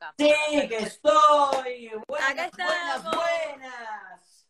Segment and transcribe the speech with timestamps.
[0.00, 0.14] boca.
[0.18, 1.90] Sí, que estoy.
[2.08, 3.16] Buenas, Acá buenas, estamos.
[3.16, 4.46] buenas.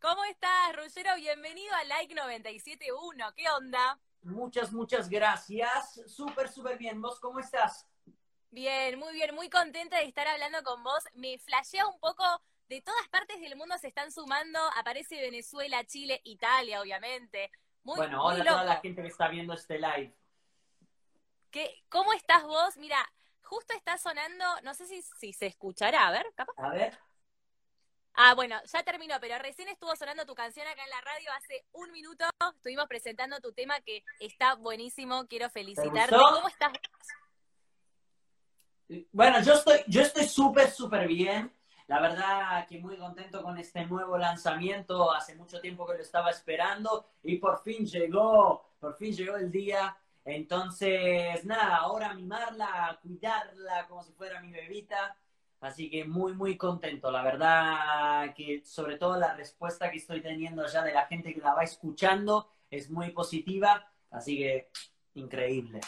[0.00, 1.14] ¿Cómo estás, Ruggero?
[1.16, 3.34] Bienvenido a Like 97.1.
[3.34, 3.98] ¿Qué onda?
[4.22, 6.00] Muchas, muchas gracias.
[6.06, 7.00] Súper, súper bien.
[7.00, 7.86] ¿Vos cómo estás?
[8.50, 11.04] Bien, muy bien, muy contenta de estar hablando con vos.
[11.14, 12.24] Me flashea un poco,
[12.68, 17.50] de todas partes del mundo se están sumando, aparece Venezuela, Chile, Italia, obviamente.
[17.84, 20.14] Muy, bueno, muy hola a toda la gente que está viendo este live.
[21.50, 22.76] ¿Qué- ¿Cómo estás vos?
[22.76, 22.98] Mira,
[23.50, 26.54] justo está sonando, no sé si, si se escuchará, a ver, capaz.
[26.56, 26.96] A ver.
[28.14, 31.64] Ah, bueno, ya terminó, pero recién estuvo sonando tu canción acá en la radio hace
[31.72, 32.24] un minuto.
[32.54, 35.26] Estuvimos presentando tu tema que está buenísimo.
[35.26, 36.14] Quiero felicitarte.
[36.14, 36.72] ¿Cómo estás?
[39.12, 41.52] Bueno, yo estoy, yo estoy súper, súper bien.
[41.86, 45.12] La verdad que muy contento con este nuevo lanzamiento.
[45.12, 49.50] Hace mucho tiempo que lo estaba esperando y por fin llegó, por fin llegó el
[49.50, 49.96] día.
[50.24, 55.16] Entonces, nada, ahora mimarla, cuidarla como si fuera mi bebita.
[55.60, 57.10] Así que muy, muy contento.
[57.10, 61.40] La verdad que sobre todo la respuesta que estoy teniendo ya de la gente que
[61.40, 63.92] la va escuchando es muy positiva.
[64.10, 64.70] Así que
[65.14, 65.80] increíble.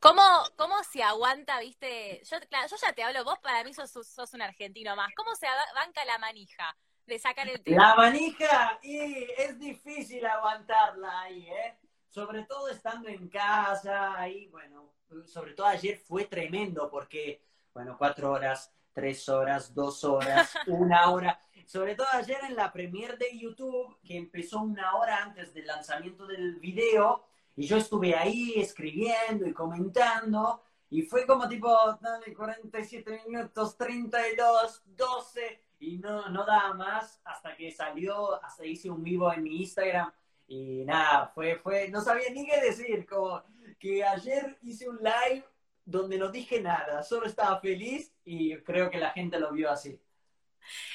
[0.00, 0.22] ¿Cómo,
[0.56, 2.22] ¿Cómo se aguanta, viste?
[2.24, 5.12] Yo, claro, yo ya te hablo, vos para mí sos, sos un argentino más.
[5.16, 6.76] ¿Cómo se banca la manija
[7.06, 7.88] de sacar el tema?
[7.88, 11.78] La manija, y es difícil aguantarla ahí, ¿eh?
[12.18, 14.92] Sobre todo estando en casa, y bueno,
[15.24, 17.40] sobre todo ayer fue tremendo porque,
[17.72, 21.40] bueno, cuatro horas, tres horas, dos horas, una hora.
[21.64, 26.26] Sobre todo ayer en la premier de YouTube, que empezó una hora antes del lanzamiento
[26.26, 27.22] del video,
[27.54, 30.60] y yo estuve ahí escribiendo y comentando,
[30.90, 37.54] y fue como tipo, dale, 47 minutos, 32, 12, y no, no daba más hasta
[37.54, 40.12] que salió, hasta hice un vivo en mi Instagram,
[40.48, 43.42] y nada, fue, fue, no sabía ni qué decir, como
[43.78, 45.44] que ayer hice un live
[45.84, 50.00] donde no dije nada, solo estaba feliz y creo que la gente lo vio así.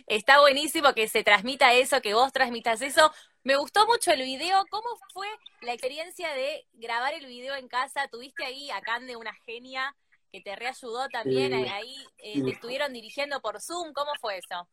[0.08, 3.12] Está buenísimo que se transmita eso, que vos transmitas eso.
[3.44, 4.64] Me gustó mucho el video.
[4.70, 5.28] ¿Cómo fue
[5.62, 8.08] la experiencia de grabar el video en casa?
[8.08, 9.96] ¿Tuviste ahí a Cande, una genia,
[10.31, 11.53] que te reayudó también?
[11.53, 13.94] Ahí eh, te estuvieron dirigiendo por Zoom.
[13.94, 14.68] ¿Cómo fue eso?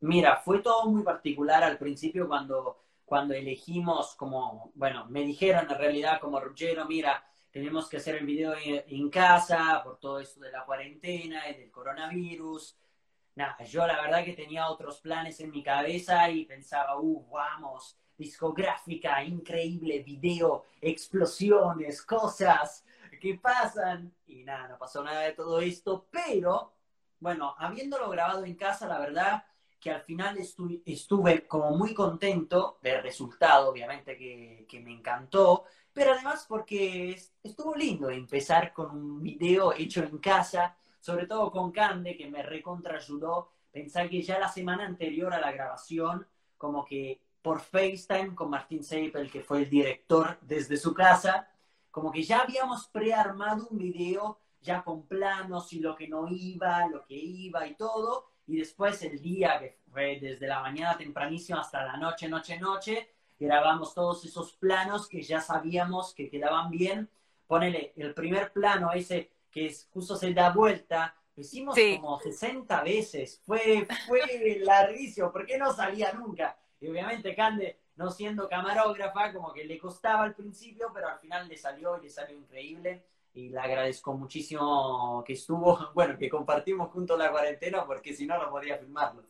[0.00, 5.78] Mira, fue todo muy particular al principio cuando, cuando elegimos como, bueno, me dijeron en
[5.78, 10.40] realidad como Ruggero, mira, tenemos que hacer el video en, en casa por todo esto
[10.40, 12.76] de la cuarentena y del coronavirus.
[13.36, 17.96] Nada, yo la verdad que tenía otros planes en mi cabeza y pensaba, uh, vamos,
[18.18, 22.84] discográfica, increíble, video, explosiones, cosas
[23.20, 24.12] que pasan.
[24.26, 26.72] Y nada, no pasó nada de todo esto, pero
[27.20, 29.44] bueno, habiéndolo grabado en casa, la verdad
[29.86, 35.62] que al final estu- estuve como muy contento del resultado, obviamente que, que me encantó,
[35.92, 41.52] pero además porque es- estuvo lindo empezar con un video hecho en casa, sobre todo
[41.52, 43.52] con Cande, que me recontra ayudó.
[43.70, 46.26] Pensar que ya la semana anterior a la grabación,
[46.58, 51.48] como que por FaceTime con Martín Seipel, que fue el director desde su casa,
[51.92, 56.88] como que ya habíamos prearmado un video ya con planos y lo que no iba,
[56.88, 61.58] lo que iba y todo, y después el día que fue desde la mañana tempranísimo
[61.58, 67.08] hasta la noche, noche, noche, grabamos todos esos planos que ya sabíamos que quedaban bien.
[67.46, 71.96] Ponele el primer plano ese que es justo se da vuelta, lo hicimos Sí.
[72.00, 76.56] como 60 veces, fue, fue larguísimo, porque no salía nunca.
[76.80, 81.48] Y obviamente Cande, no siendo camarógrafa, como que le costaba al principio, pero al final
[81.48, 83.02] le salió y le salió increíble.
[83.36, 88.38] Y le agradezco muchísimo que estuvo, bueno, que compartimos juntos la cuarentena, porque si no,
[88.38, 89.24] no podía filmarlo.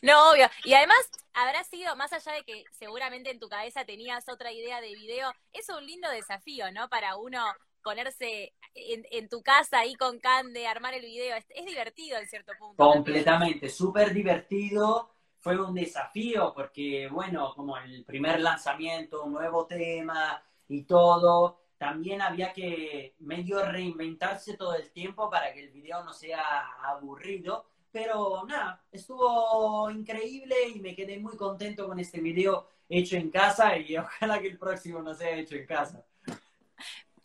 [0.00, 0.48] No, obvio.
[0.64, 4.80] Y además, habrá sido, más allá de que seguramente en tu cabeza tenías otra idea
[4.80, 6.88] de video, es un lindo desafío, ¿no?
[6.88, 7.44] Para uno
[7.82, 11.36] ponerse en, en tu casa ahí con Cande, armar el video.
[11.36, 12.76] Es, es divertido en cierto punto.
[12.76, 15.10] Completamente, súper divertido.
[15.40, 22.22] Fue un desafío porque, bueno, como el primer lanzamiento, un nuevo tema y todo, también
[22.22, 27.66] había que medio reinventarse todo el tiempo para que el video no sea aburrido.
[27.92, 33.76] Pero nada, estuvo increíble y me quedé muy contento con este video hecho en casa
[33.76, 36.04] y ojalá que el próximo no sea hecho en casa.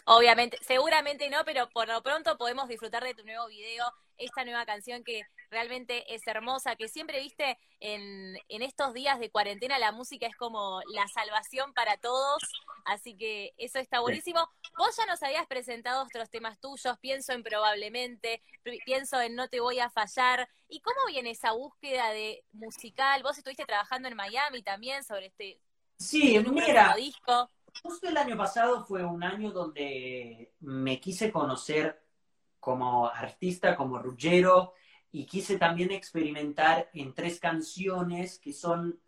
[0.06, 3.86] Obviamente, seguramente no, pero por lo pronto podemos disfrutar de tu nuevo video,
[4.18, 5.22] esta nueva canción que
[5.52, 10.36] realmente es hermosa, que siempre viste en, en estos días de cuarentena la música es
[10.36, 14.50] como la salvación para todos, así que eso está buenísimo.
[14.78, 19.50] Vos ya nos habías presentado otros temas tuyos, pienso en probablemente, pi- pienso en no
[19.50, 20.50] te voy a fallar.
[20.70, 23.24] ¿Y cómo viene esa búsqueda de musical?
[23.24, 25.60] Vos estuviste trabajando en Miami también sobre este
[25.98, 27.50] Sí, tu mira, disco.
[27.84, 32.04] Justo el año pasado fue un año donde me quise conocer
[32.60, 34.74] como artista, como Ruggero,
[35.12, 39.00] y quise también experimentar en tres canciones que son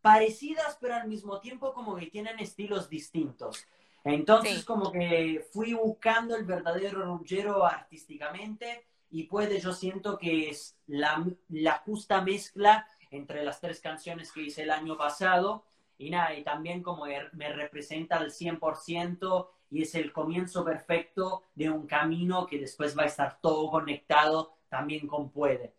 [0.00, 3.66] parecidas, pero al mismo tiempo como que tienen estilos distintos.
[4.04, 10.76] Entonces como que fui buscando el verdadero Ruggero artísticamente y puede, yo siento que es
[10.86, 15.64] la, la justa mezcla entre las tres canciones que hice el año pasado
[15.98, 21.44] y nada, y también como er, me representa al 100% y es el comienzo perfecto
[21.54, 25.74] de un camino que después va a estar todo conectado también con Puede.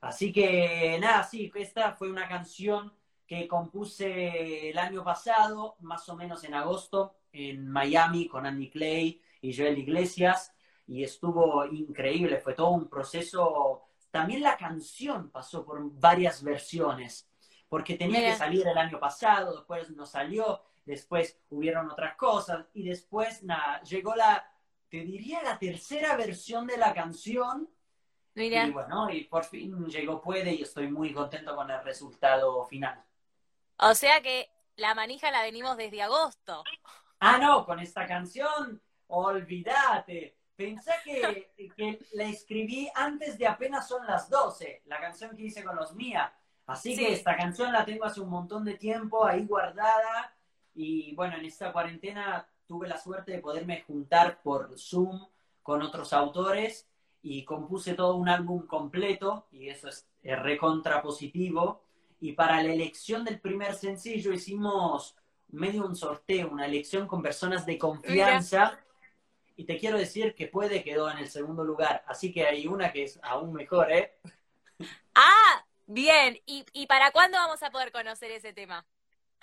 [0.00, 2.94] Así que nada, sí, esta fue una canción
[3.26, 9.20] que compuse el año pasado, más o menos en agosto, en Miami con Andy Clay
[9.42, 10.54] y Joel Iglesias,
[10.86, 13.82] y estuvo increíble, fue todo un proceso.
[14.10, 17.28] También la canción pasó por varias versiones,
[17.68, 22.82] porque tenía que salir el año pasado, después no salió, después hubieron otras cosas, y
[22.82, 24.50] después, nada, llegó la,
[24.88, 27.68] te diría, la tercera versión de la canción,
[28.44, 33.02] y bueno, y por fin llegó Puede y estoy muy contento con el resultado final.
[33.78, 36.64] O sea que la manija la venimos desde agosto.
[37.20, 40.36] Ah, no, con esta canción, olvídate.
[40.54, 45.64] Pensé que, que la escribí antes de apenas son las 12, la canción que hice
[45.64, 46.32] con los Mía.
[46.66, 50.34] Así que esta canción la tengo hace un montón de tiempo ahí guardada.
[50.74, 55.26] Y bueno, en esta cuarentena tuve la suerte de poderme juntar por Zoom
[55.62, 56.86] con otros autores
[57.22, 61.82] y compuse todo un álbum completo y eso es, recontra positivo.
[62.20, 65.16] Y para la elección del primer sencillo hicimos
[65.48, 68.78] medio un sorteo, una elección con personas de confianza.
[69.56, 72.04] Y te quiero decir que puede quedó en el segundo lugar.
[72.06, 74.18] Así que hay una que es aún mejor, ¿eh?
[75.14, 76.38] Ah, bien.
[76.46, 78.84] ¿Y, y para cuándo vamos a poder conocer ese tema?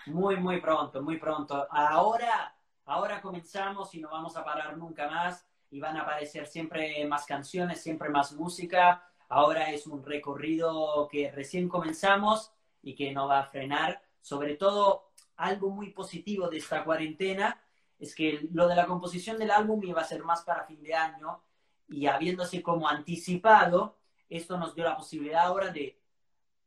[0.05, 1.67] Muy, muy pronto, muy pronto.
[1.69, 2.55] Ahora,
[2.85, 5.45] ahora comenzamos y no vamos a parar nunca más
[5.75, 9.03] y van a aparecer siempre más canciones, siempre más música.
[9.27, 14.01] Ahora es un recorrido que recién comenzamos y que no va a frenar.
[14.21, 17.61] Sobre todo, algo muy positivo de esta cuarentena
[17.99, 20.93] es que lo de la composición del álbum iba a ser más para fin de
[20.93, 21.43] año
[21.89, 23.97] y habiéndose como anticipado,
[24.29, 25.99] esto nos dio la posibilidad ahora de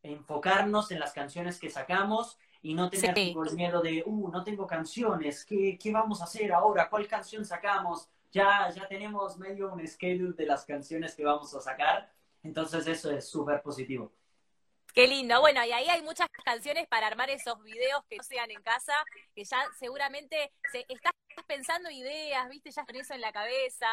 [0.03, 4.67] enfocarnos en las canciones que sacamos y no tener el miedo de, uh, no tengo
[4.67, 6.87] canciones, ¿qué, ¿qué vamos a hacer ahora?
[6.91, 8.07] ¿Cuál canción sacamos?
[8.31, 12.11] Ya, ya tenemos medio un schedule de las canciones que vamos a sacar,
[12.43, 14.11] entonces eso es súper positivo.
[14.93, 15.39] Qué lindo.
[15.39, 18.93] Bueno, y ahí hay muchas canciones para armar esos videos que no sean en casa,
[19.35, 21.13] que ya seguramente se, estás
[21.47, 23.87] pensando ideas, viste, ya con eso en la cabeza,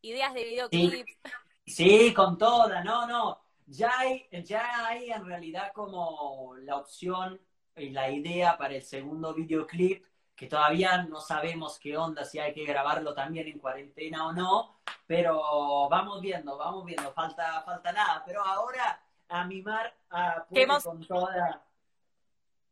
[0.00, 1.18] ideas de videoclips.
[1.66, 3.40] Sí, con todas, no, no.
[3.66, 7.38] Ya hay, ya hay en realidad como la opción
[7.76, 10.04] y la idea para el segundo videoclip
[10.38, 14.78] que todavía no sabemos qué onda, si hay que grabarlo también en cuarentena o no,
[15.04, 20.46] pero vamos viendo, vamos viendo, falta, falta nada, pero ahora a mimar a
[20.84, 21.66] con toda,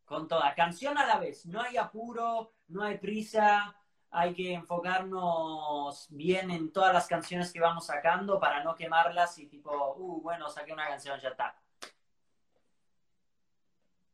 [0.04, 0.54] con toda.
[0.54, 3.74] Canción a la vez, no hay apuro, no hay prisa,
[4.12, 9.48] hay que enfocarnos bien en todas las canciones que vamos sacando para no quemarlas y
[9.48, 11.60] tipo, uh, bueno, saqué una canción, ya está.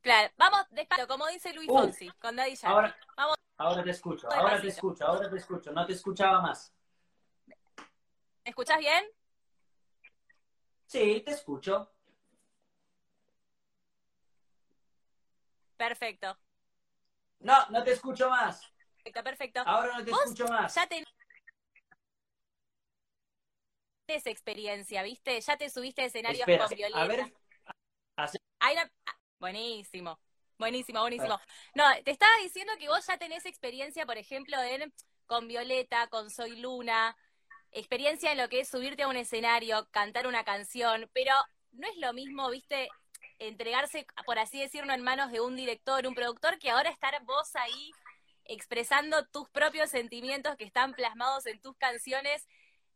[0.00, 4.28] Claro, vamos despacio, como dice Luis uh, Fonsi, con Daddy Ahora, vamos Ahora te escucho,
[4.32, 5.72] ahora te escucho, ahora te escucho.
[5.72, 6.75] No te escuchaba más.
[7.46, 7.54] ¿Me
[8.50, 9.04] escuchas bien?
[10.87, 11.93] Sí, te escucho.
[15.76, 16.37] Perfecto.
[17.40, 18.62] No, no te escucho más.
[18.97, 19.62] Perfecto, perfecto.
[19.64, 20.75] Ahora no te escucho más.
[20.75, 21.06] Ya tenés
[24.26, 25.40] experiencia, ¿viste?
[25.40, 27.00] Ya te subiste a escenarios con Violeta.
[27.00, 28.92] A ver.
[29.40, 30.21] Buenísimo.
[30.62, 31.40] Buenísimo, buenísimo.
[31.75, 34.95] No, te estaba diciendo que vos ya tenés experiencia, por ejemplo, en,
[35.26, 37.16] con Violeta, con Soy Luna,
[37.73, 41.33] experiencia en lo que es subirte a un escenario, cantar una canción, pero
[41.73, 42.88] no es lo mismo, viste,
[43.40, 47.57] entregarse, por así decirlo, en manos de un director, un productor, que ahora estar vos
[47.57, 47.90] ahí
[48.45, 52.47] expresando tus propios sentimientos que están plasmados en tus canciones.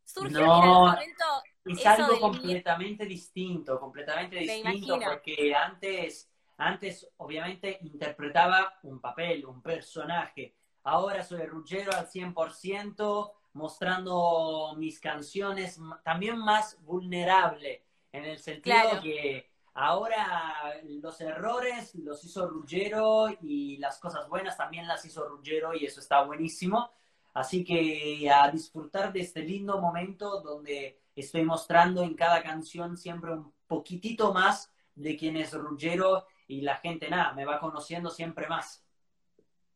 [0.05, 1.25] Surge en algún momento.
[1.65, 10.55] Es algo completamente distinto, completamente distinto, porque antes antes, obviamente, interpretaba un papel, un personaje.
[10.83, 19.49] Ahora soy Ruggero al 100%, mostrando mis canciones también más vulnerable, en el sentido que
[19.73, 25.85] ahora los errores los hizo Ruggero y las cosas buenas también las hizo Ruggero y
[25.85, 26.91] eso está buenísimo.
[27.33, 33.31] Así que a disfrutar de este lindo momento donde estoy mostrando en cada canción siempre
[33.33, 38.47] un poquitito más de quién es Ruggero y la gente nada, me va conociendo siempre
[38.47, 38.83] más.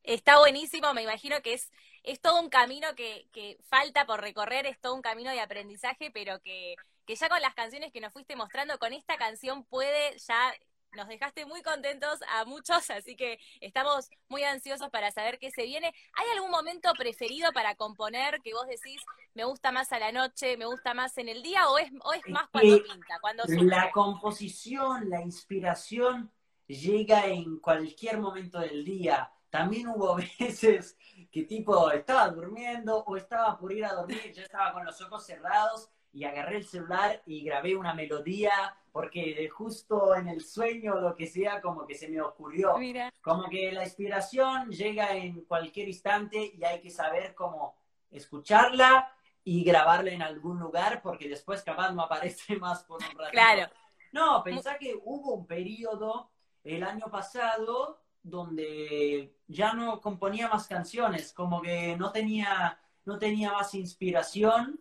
[0.03, 1.71] Está buenísimo, me imagino que es
[2.03, 6.11] es todo un camino que, que falta por recorrer, es todo un camino de aprendizaje,
[6.11, 6.75] pero que,
[7.05, 10.53] que ya con las canciones que nos fuiste mostrando, con esta canción puede ya
[10.93, 15.63] nos dejaste muy contentos a muchos, así que estamos muy ansiosos para saber qué se
[15.63, 15.93] viene.
[16.15, 19.01] ¿Hay algún momento preferido para componer que vos decís,
[19.33, 22.11] me gusta más a la noche, me gusta más en el día o es, o
[22.11, 23.19] es más cuando pinta?
[23.21, 26.29] Cuando la composición, la inspiración
[26.71, 29.31] llega en cualquier momento del día.
[29.49, 30.97] También hubo veces
[31.31, 35.25] que tipo estaba durmiendo o estaba por ir a dormir, yo estaba con los ojos
[35.25, 38.51] cerrados y agarré el celular y grabé una melodía
[38.91, 42.75] porque justo en el sueño lo que sea como que se me ocurrió.
[43.21, 47.75] Como que la inspiración llega en cualquier instante y hay que saber cómo
[48.09, 49.13] escucharla
[49.43, 53.31] y grabarla en algún lugar porque después capaz no aparece más por un rato.
[53.31, 53.71] Claro.
[54.11, 56.30] No, pensá que hubo un periodo
[56.63, 63.51] el año pasado donde ya no componía más canciones, como que no tenía, no tenía
[63.51, 64.80] más inspiración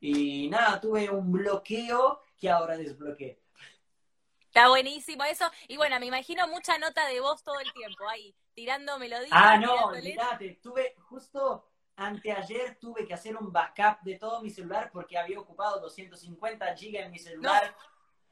[0.00, 3.40] y nada, tuve un bloqueo que ahora desbloqueé.
[4.40, 5.50] Está buenísimo eso.
[5.68, 9.30] Y bueno, me imagino mucha nota de voz todo el tiempo ahí, tirando melodías.
[9.30, 10.58] Ah, no, olvídate.
[10.62, 15.80] Tuve justo anteayer tuve que hacer un backup de todo mi celular porque había ocupado
[15.80, 17.74] 250 gigas en mi celular.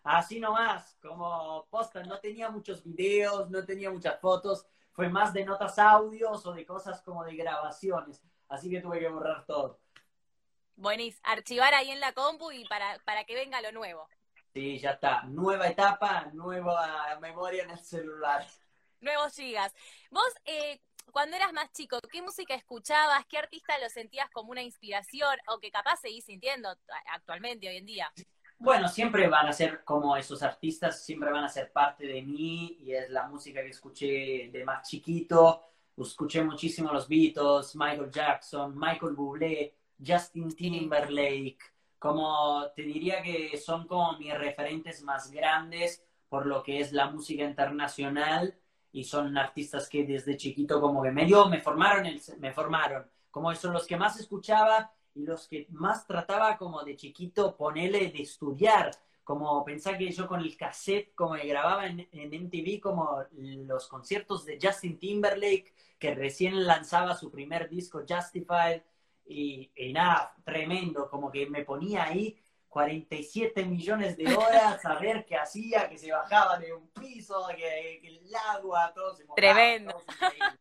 [0.03, 5.45] Así nomás, como posta, no tenía muchos videos, no tenía muchas fotos, fue más de
[5.45, 8.23] notas audios o de cosas como de grabaciones.
[8.49, 9.81] Así que tuve que borrar todo.
[10.77, 11.23] Buenísimo.
[11.25, 14.09] Archivar ahí en la compu y para, para que venga lo nuevo.
[14.55, 15.23] Sí, ya está.
[15.25, 18.47] Nueva etapa, nueva memoria en el celular.
[19.01, 19.73] Nuevos gigas.
[20.11, 20.81] Vos, eh,
[21.13, 23.25] cuando eras más chico, ¿qué música escuchabas?
[23.27, 26.75] ¿Qué artista lo sentías como una inspiración o que capaz seguís sintiendo
[27.13, 28.13] actualmente, hoy en día?
[28.61, 32.77] Bueno, siempre van a ser como esos artistas, siempre van a ser parte de mí
[32.81, 35.65] y es la música que escuché de más chiquito.
[35.97, 39.75] Escuché muchísimo los Beatles, Michael Jackson, Michael Bublé,
[40.07, 41.59] Justin Timberlake,
[41.99, 47.11] como te diría que son como mis referentes más grandes por lo que es la
[47.11, 48.55] música internacional
[48.93, 52.07] y son artistas que desde chiquito como que medio me formaron,
[52.39, 57.57] me formaron, como son los que más escuchaba los que más trataba como de chiquito
[57.57, 58.91] ponerle de estudiar,
[59.25, 63.87] como pensar que yo con el cassette como me grababa en, en MTV como los
[63.87, 68.83] conciertos de Justin Timberlake que recién lanzaba su primer disco Justified
[69.33, 72.37] y, nada, tremendo, como que me ponía ahí
[72.69, 78.01] 47 millones de horas a ver qué hacía, que se bajaba de un piso, que,
[78.03, 79.37] el agua, todo se movía.
[79.37, 80.03] Tremendo.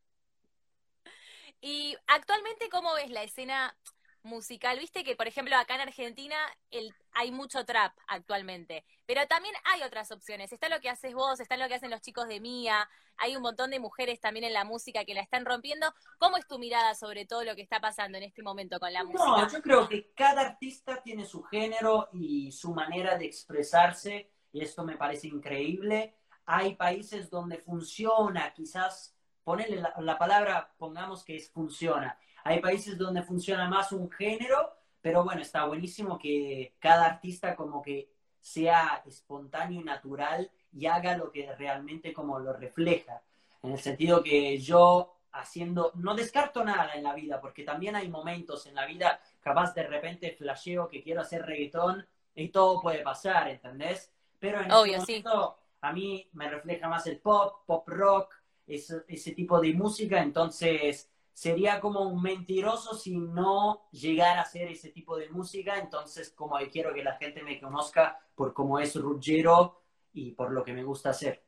[1.62, 3.76] y actualmente, ¿cómo ves la escena
[4.24, 4.80] musical.
[4.80, 6.36] Viste que, por ejemplo, acá en Argentina
[6.72, 10.52] el, hay mucho trap actualmente, pero también hay otras opciones.
[10.52, 13.42] Está lo que haces vos, está lo que hacen los chicos de Mía, hay un
[13.42, 15.94] montón de mujeres también en la música que la están rompiendo.
[16.18, 19.04] ¿Cómo es tu mirada sobre todo lo que está pasando en este momento con la
[19.04, 19.24] música?
[19.26, 24.62] No, yo creo que cada artista tiene su género y su manera de expresarse, y
[24.62, 26.16] esto me parece increíble.
[26.46, 32.98] Hay países donde funciona, quizás ponerle la, la palabra, pongamos que es funciona hay países
[32.98, 38.10] donde funciona más un género, pero bueno, está buenísimo que cada artista como que
[38.42, 43.22] sea espontáneo y natural y haga lo que realmente como lo refleja.
[43.62, 48.10] En el sentido que yo haciendo, no descarto nada en la vida, porque también hay
[48.10, 52.06] momentos en la vida, capaz de repente flasheo que quiero hacer reggaetón
[52.36, 54.12] y todo puede pasar, ¿entendés?
[54.40, 58.34] Pero en Obvio, este momento a mí me refleja más el pop, pop rock,
[58.66, 64.68] ese, ese tipo de música, entonces sería como un mentiroso si no llegara a hacer
[64.68, 65.78] ese tipo de música.
[65.78, 69.82] Entonces, como quiero que la gente me conozca por cómo es Ruggero
[70.12, 71.42] y por lo que me gusta hacer.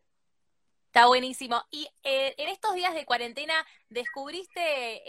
[0.86, 1.62] Está buenísimo.
[1.72, 3.54] Y eh, en estos días de cuarentena,
[3.90, 4.62] ¿descubriste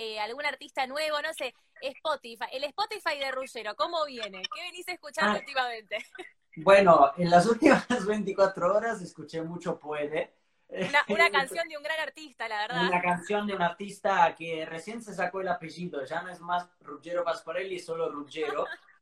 [0.02, 1.22] eh, algún artista nuevo?
[1.22, 2.46] No sé, Spotify.
[2.50, 4.42] El Spotify de Ruggero, ¿cómo viene?
[4.52, 5.38] ¿Qué venís escuchando ah.
[5.38, 5.98] últimamente?
[6.54, 10.34] Bueno, en las últimas 24 horas escuché mucho Puede.
[11.08, 12.88] Una, canción de un gran artista, la verdad.
[12.88, 16.66] Una canción de un artista que recién se sacó el apellido, ya no es más
[16.80, 18.64] Ruggero Pasquarelli, solo Ruggero.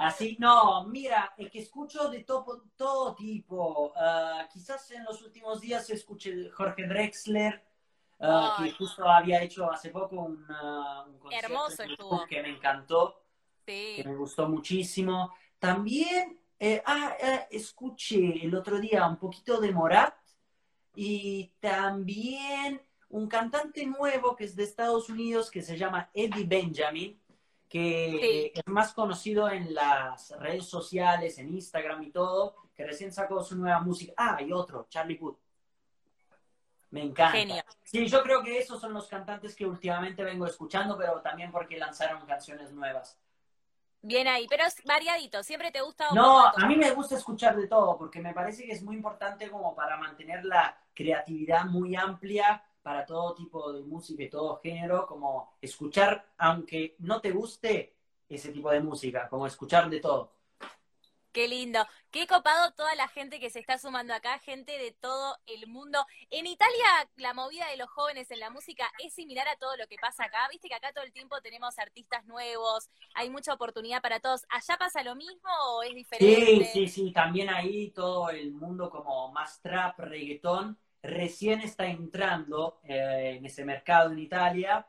[0.00, 3.92] Así, no, mira, es que escucho de todo, todo tipo.
[3.94, 7.62] Ah, quizás en los últimos días escuché Jorge Drexler,
[8.18, 13.24] ah, que justo había hecho hace poco un, uh, concierto que me encantó,
[13.66, 15.34] que me gustó muchísimo.
[15.58, 20.14] También, eh, ah, eh, escuché el otro día un poquito de Morat,
[20.94, 27.20] y también un cantante nuevo que es de Estados Unidos que se llama Eddie Benjamin,
[27.68, 33.42] que es más conocido en las redes sociales, en Instagram y todo, que recién sacó
[33.44, 34.12] su nueva música.
[34.16, 35.38] Ah, y otro, Charlie Puth.
[36.90, 37.38] Me encanta.
[37.38, 37.62] Genio.
[37.84, 41.78] Sí, yo creo que esos son los cantantes que últimamente vengo escuchando, pero también porque
[41.78, 43.16] lanzaron canciones nuevas.
[44.02, 47.66] Bien ahí, pero es variadito, siempre te gusta No, a mí me gusta escuchar de
[47.66, 52.64] todo, porque me parece que es muy importante como para mantener la creatividad muy amplia
[52.82, 57.94] para todo tipo de música y todo género, como escuchar, aunque no te guste
[58.28, 60.32] ese tipo de música, como escuchar de todo.
[61.32, 61.86] Qué lindo.
[62.10, 66.04] Qué copado toda la gente que se está sumando acá, gente de todo el mundo.
[66.30, 69.86] En Italia, la movida de los jóvenes en la música es similar a todo lo
[69.86, 70.48] que pasa acá.
[70.50, 74.42] Viste que acá todo el tiempo tenemos artistas nuevos, hay mucha oportunidad para todos.
[74.50, 76.66] ¿Allá pasa lo mismo o es Sí, diferente?
[76.66, 83.36] sí, sí, también ahí todo el mundo como más trap, reggaetón, recién está entrando eh,
[83.38, 84.86] en ese mercado en Italia.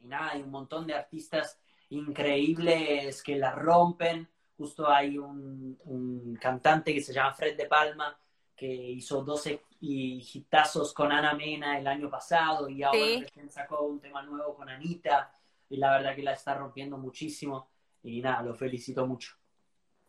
[0.00, 1.58] Y nada, hay un montón de artistas
[1.90, 4.28] increíbles que la rompen.
[4.56, 8.16] Justo hay un, un cantante que se llama Fred De Palma,
[8.56, 13.26] que hizo 12 y hitazos con Ana Mena el año pasado y ahora Sí.
[13.48, 15.34] sacó un tema nuevo con Anita.
[15.68, 17.70] Y la verdad que la está rompiendo muchísimo.
[18.02, 19.32] Y nada, lo felicito mucho.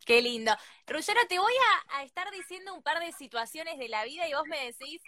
[0.05, 0.51] Qué lindo.
[0.87, 1.53] Ruggero, te voy
[1.91, 5.01] a, a estar diciendo un par de situaciones de la vida y vos me decís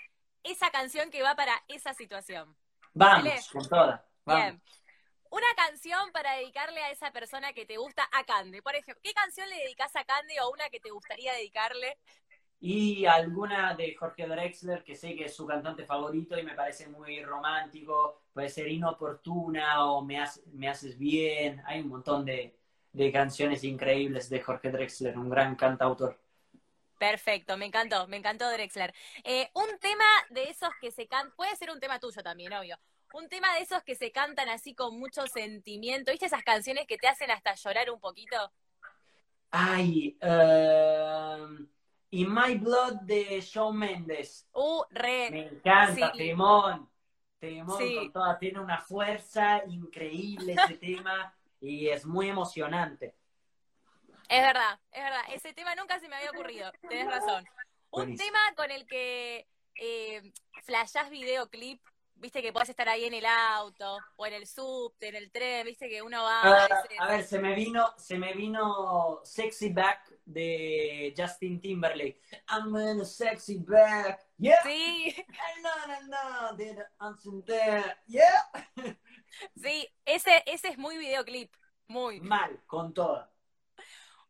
[0.44, 2.56] esa canción que va para esa situación.
[2.94, 3.42] Vamos, Dale.
[3.52, 4.08] con toda.
[4.26, 4.44] Vamos.
[4.44, 4.62] Bien.
[5.36, 8.62] Una canción para dedicarle a esa persona que te gusta, a Cande.
[8.62, 11.98] Por ejemplo, ¿qué canción le dedicas a Cande o una que te gustaría dedicarle?
[12.60, 16.88] Y alguna de Jorge Drexler, que sé que es su cantante favorito y me parece
[16.88, 18.24] muy romántico.
[18.34, 21.62] Puede ser Inoportuna o Me, Hace- Me Haces Bien.
[21.66, 22.58] Hay un montón de,
[22.92, 26.20] de canciones increíbles de Jorge Drexler, un gran cantautor.
[26.98, 28.94] Perfecto, me encantó, me encantó Drexler.
[29.24, 32.78] Eh, un tema de esos que se cantan, puede ser un tema tuyo también, obvio.
[33.16, 36.12] Un tema de esos que se cantan así con mucho sentimiento.
[36.12, 38.36] ¿Viste esas canciones que te hacen hasta llorar un poquito?
[39.52, 41.66] Ay, um,
[42.10, 44.46] In My Blood de Shawn Mendes.
[44.52, 45.32] Uh, re.
[45.32, 46.18] Me encanta, Sí.
[46.18, 46.90] temón.
[47.40, 47.96] Temón Sí.
[47.96, 48.38] con toda.
[48.38, 53.16] Tiene una fuerza increíble ese tema y es muy emocionante.
[54.28, 55.22] Es verdad, es verdad.
[55.30, 56.70] Ese tema nunca se me había ocurrido.
[56.90, 57.46] Tenés razón.
[57.92, 58.28] Un Buenísimo.
[58.28, 61.82] tema con el que eh, flashás videoclip,
[62.16, 65.66] viste que podés estar ahí en el auto, o en el subte, en el tren,
[65.66, 69.22] viste que uno va Ah, a veces- a ver, se me vino, se me vino
[69.24, 72.20] Sexy Back de Justin Timberlake.
[72.50, 74.26] I'm in a sexy back.
[74.38, 74.58] Yeah.
[74.64, 75.16] Sí,
[75.62, 76.02] No, no,
[76.52, 76.58] no.
[78.08, 78.50] Yeah.
[79.56, 81.54] sí, ese, ese es muy videoclip,
[81.88, 82.20] muy.
[82.22, 83.32] Mal, con toda.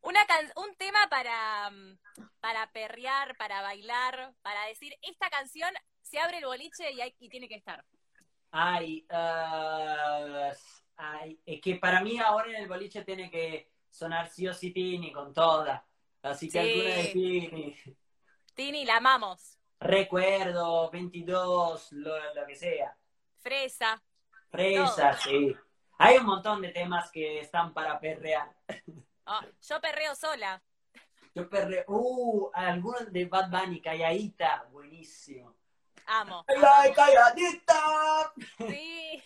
[0.06, 1.98] Una can- un tema para, mm,
[2.40, 5.70] para perrear, para bailar, para decir, esta canción
[6.04, 7.84] se abre el boliche y, hay, y tiene que estar.
[8.52, 10.52] Ay, ah,
[10.98, 14.72] ay, es que para mí ahora en el boliche tiene que sonar sí o sí
[14.72, 15.86] Tini con toda.
[16.22, 16.70] Así que Sí.
[16.72, 17.76] alguna de Tini.
[18.54, 19.58] Tini, la amamos.
[19.80, 22.96] Recuerdo, 22, lo, lo que sea.
[23.42, 24.02] Fresa.
[24.50, 25.54] Fresa, sí.
[25.98, 28.56] Hay un montón de temas que están para perrear.
[29.26, 30.62] Oh, yo perreo sola.
[31.34, 31.84] Yo perreo.
[31.88, 35.56] Uh, algunos de Bad Bunny, Calladita, buenísimo.
[36.08, 36.46] Amo.
[36.48, 36.68] ¡Ay, amo.
[36.76, 38.34] ay, calladita!
[38.68, 39.24] Sí.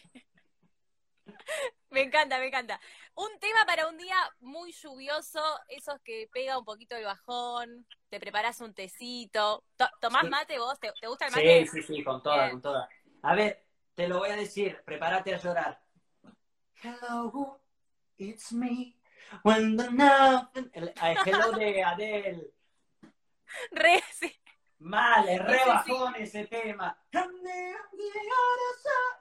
[1.90, 2.80] Me encanta, me encanta.
[3.16, 8.20] Un tema para un día muy lluvioso, esos que pega un poquito el bajón, te
[8.20, 9.64] preparas un tecito.
[9.76, 10.30] To- ¿Tomás Sí.
[10.30, 10.80] mate vos?
[10.80, 11.66] ¿Te, te gusta el mate?
[11.68, 12.52] Sí, sí, sí, con toda, Bien.
[12.52, 12.90] con toda.
[13.24, 15.82] A ver, te lo voy a decir, prepárate a llorar.
[16.82, 17.60] Hello,
[18.18, 18.96] it's me.
[19.44, 20.70] When the nothing...
[20.74, 22.54] El, el hello de Adele.
[23.72, 24.36] Re, sí.
[24.80, 25.70] Mal, es re Ese sí.
[25.70, 26.98] bajón ese tema.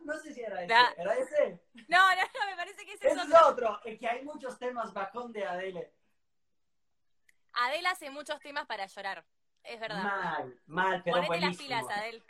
[0.01, 0.73] No sé si era ese.
[0.73, 1.62] Da- ¿Era ese?
[1.88, 3.49] No, no, no, me parece que ese es Ese es otro.
[3.49, 3.81] otro.
[3.85, 5.92] Es que hay muchos temas bajón de Adele.
[7.55, 9.25] Adele hace muchos temas para llorar.
[9.64, 10.03] Es verdad.
[10.03, 11.66] Mal, mal, pero Ponete las buenísimo.
[11.68, 12.23] pilas, Adele.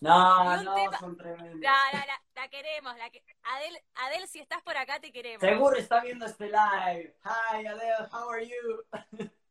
[0.00, 1.60] No, no, tema- son tremendos.
[1.60, 2.96] La, la, la, la queremos.
[2.96, 3.22] La que...
[3.44, 5.40] Adele, Adele, si estás por acá, te queremos.
[5.40, 7.16] Seguro está viendo este live.
[7.24, 8.84] Hi Adele, how are you?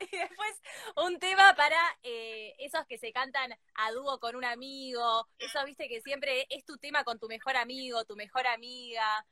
[0.00, 0.62] Y después
[0.96, 5.28] un tema para eh, esos que se cantan a dúo con un amigo.
[5.36, 9.26] Eso, viste, que siempre es tu tema con tu mejor amigo, tu mejor amiga.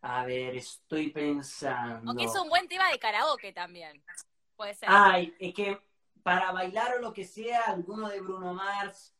[0.00, 2.12] A ver, estoy pensando.
[2.12, 4.02] O que es un buen tema de karaoke también.
[4.56, 4.88] Puede ser.
[4.90, 5.78] Ay, es que
[6.22, 9.17] para bailar o lo que sea, alguno de Bruno Mars,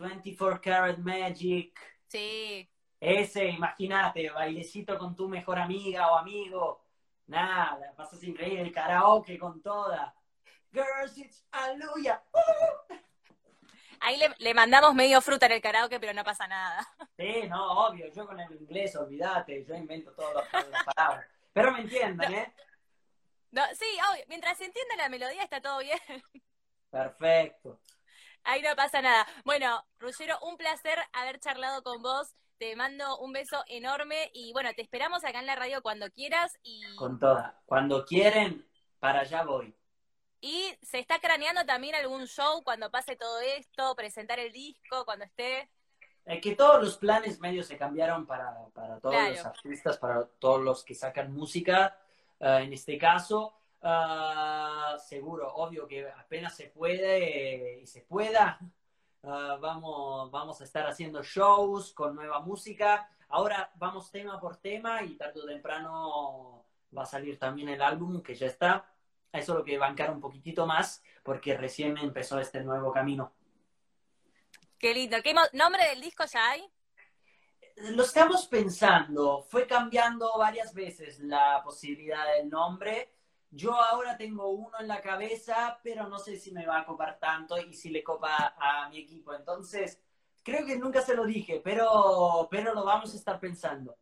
[0.00, 2.68] 24 Karat Magic, Sí.
[2.98, 6.84] ese, imagínate, bailecito con tu mejor amiga o amigo.
[7.26, 10.14] Nada, pasas increíble, el karaoke con toda.
[10.72, 12.22] Girls, it's hallelujah.
[14.00, 16.88] Ahí le, le mandamos medio fruta en el karaoke, pero no pasa nada.
[17.16, 21.26] Sí, no, obvio, yo con el inglés, olvídate, yo invento todas las palabras.
[21.52, 22.54] Pero me entiendan, ¿eh?
[23.50, 24.24] No, sí, obvio.
[24.28, 25.98] Mientras se entienda la melodía está todo bien.
[26.90, 27.78] Perfecto.
[28.44, 29.26] Ahí no pasa nada.
[29.44, 32.34] Bueno, Ruggiero, un placer haber charlado con vos.
[32.58, 36.58] Te mando un beso enorme y bueno, te esperamos acá en la radio cuando quieras
[36.62, 36.82] y...
[36.96, 37.58] Con toda.
[37.64, 39.74] Cuando quieren, para allá voy.
[40.42, 45.24] Y se está craneando también algún show cuando pase todo esto, presentar el disco, cuando
[45.24, 45.70] esté.
[46.24, 50.60] Es que todos los planes medios se cambiaron para, para todos los artistas, para todos
[50.60, 51.98] los que sacan música.
[52.38, 58.58] Uh, en este caso, uh, seguro, obvio que apenas se puede y se pueda,
[59.22, 63.08] uh, vamos, vamos a estar haciendo shows con nueva música.
[63.28, 66.64] Ahora vamos tema por tema y tarde o temprano
[66.96, 68.92] va a salir también el álbum que ya está.
[69.32, 73.32] Eso lo que bancar un poquitito más porque recién empezó este nuevo camino.
[74.78, 75.18] Qué lindo.
[75.22, 76.64] ¿Qué nombre del disco ya hay?
[77.76, 79.42] Lo estamos pensando.
[79.42, 83.12] Fue cambiando varias veces la posibilidad del nombre.
[83.50, 87.18] Yo ahora tengo uno en la cabeza, pero no sé si me va a copar
[87.18, 89.34] tanto y si le copa a mi equipo.
[89.34, 90.00] Entonces,
[90.42, 93.96] creo que nunca se lo dije, pero, pero lo vamos a estar pensando.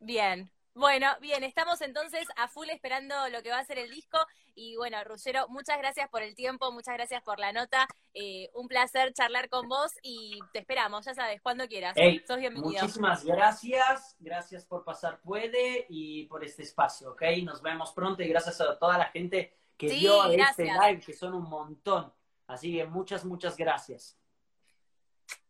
[0.00, 4.18] Bien, bueno, bien, estamos entonces a full esperando lo que va a ser el disco.
[4.54, 7.86] Y bueno, Ruggiero, muchas gracias por el tiempo, muchas gracias por la nota.
[8.14, 11.96] Eh, un placer charlar con vos y te esperamos, ya sabes, cuando quieras.
[12.26, 12.80] Sos bienvenido.
[12.82, 17.22] Muchísimas gracias, gracias por pasar Puede y por este espacio, ¿ok?
[17.44, 21.34] Nos vemos pronto y gracias a toda la gente que vio este live, que son
[21.34, 22.12] un montón.
[22.46, 24.17] Así que muchas, muchas gracias.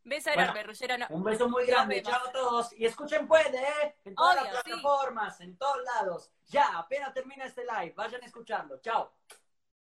[0.09, 0.65] Beso enorme,
[0.99, 1.07] No.
[1.11, 2.03] Un beso muy grande.
[2.03, 2.73] Chao a todos.
[2.73, 3.97] Y escuchen Puede, ¿eh?
[4.05, 6.31] En todas las plataformas, en todos lados.
[6.47, 7.95] Ya, apenas termina este live.
[7.97, 8.79] Vayan escuchando.
[8.81, 9.13] Chao.